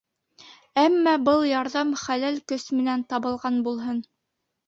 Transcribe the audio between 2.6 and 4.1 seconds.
менән табылған булһын.